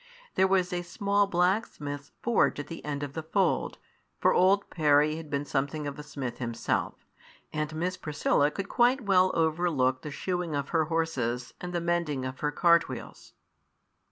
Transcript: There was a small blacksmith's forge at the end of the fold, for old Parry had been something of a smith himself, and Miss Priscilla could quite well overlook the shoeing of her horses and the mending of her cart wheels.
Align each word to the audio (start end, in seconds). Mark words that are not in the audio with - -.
There 0.33 0.47
was 0.47 0.73
a 0.73 0.81
small 0.81 1.27
blacksmith's 1.27 2.11
forge 2.23 2.59
at 2.59 2.65
the 2.65 2.83
end 2.83 3.03
of 3.03 3.13
the 3.13 3.21
fold, 3.21 3.77
for 4.19 4.33
old 4.33 4.67
Parry 4.71 5.17
had 5.17 5.29
been 5.29 5.45
something 5.45 5.85
of 5.85 5.99
a 5.99 6.01
smith 6.01 6.39
himself, 6.39 7.05
and 7.53 7.75
Miss 7.75 7.97
Priscilla 7.97 8.49
could 8.49 8.67
quite 8.67 9.01
well 9.01 9.29
overlook 9.35 10.01
the 10.01 10.09
shoeing 10.09 10.55
of 10.55 10.69
her 10.69 10.85
horses 10.85 11.53
and 11.61 11.71
the 11.71 11.81
mending 11.81 12.25
of 12.25 12.39
her 12.39 12.49
cart 12.49 12.89
wheels. 12.89 13.33